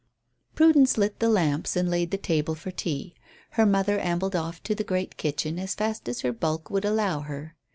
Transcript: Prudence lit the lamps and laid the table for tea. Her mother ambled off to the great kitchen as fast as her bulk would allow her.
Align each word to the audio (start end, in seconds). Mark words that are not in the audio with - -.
Prudence 0.55 0.97
lit 0.97 1.19
the 1.19 1.29
lamps 1.29 1.75
and 1.75 1.87
laid 1.87 2.09
the 2.09 2.17
table 2.17 2.55
for 2.55 2.71
tea. 2.71 3.13
Her 3.51 3.67
mother 3.67 3.99
ambled 3.99 4.35
off 4.35 4.63
to 4.63 4.73
the 4.73 4.83
great 4.83 5.15
kitchen 5.15 5.59
as 5.59 5.75
fast 5.75 6.09
as 6.09 6.21
her 6.21 6.33
bulk 6.33 6.71
would 6.71 6.85
allow 6.85 7.19
her. 7.19 7.55